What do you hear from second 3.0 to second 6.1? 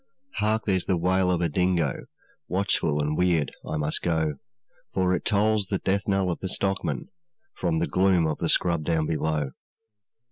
weird I must go, For it tolls the death